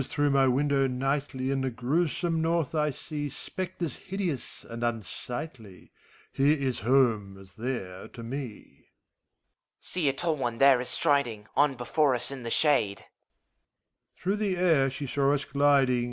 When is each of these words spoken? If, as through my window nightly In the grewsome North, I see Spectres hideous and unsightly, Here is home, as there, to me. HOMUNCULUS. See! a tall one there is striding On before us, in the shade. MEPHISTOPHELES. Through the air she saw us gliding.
If, 0.01 0.05
as 0.07 0.13
through 0.13 0.31
my 0.31 0.47
window 0.47 0.87
nightly 0.87 1.51
In 1.51 1.61
the 1.61 1.69
grewsome 1.69 2.41
North, 2.41 2.73
I 2.73 2.89
see 2.89 3.29
Spectres 3.29 3.97
hideous 3.97 4.65
and 4.67 4.81
unsightly, 4.83 5.91
Here 6.31 6.57
is 6.57 6.79
home, 6.79 7.37
as 7.39 7.53
there, 7.55 8.07
to 8.07 8.23
me. 8.23 8.47
HOMUNCULUS. 8.47 8.87
See! 9.81 10.09
a 10.09 10.13
tall 10.13 10.37
one 10.37 10.57
there 10.57 10.81
is 10.81 10.89
striding 10.89 11.47
On 11.55 11.75
before 11.75 12.15
us, 12.15 12.31
in 12.31 12.41
the 12.41 12.49
shade. 12.49 13.01
MEPHISTOPHELES. 13.01 14.23
Through 14.23 14.35
the 14.37 14.57
air 14.57 14.89
she 14.89 15.05
saw 15.05 15.35
us 15.35 15.45
gliding. 15.45 15.99